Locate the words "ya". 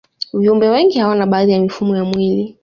1.51-1.59, 1.97-2.03